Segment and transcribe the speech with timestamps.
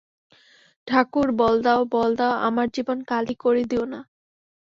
[0.87, 3.99] ঠাকুর, বল দাও, বল দাও, আমার জীবন কালি করে দিয়ো না।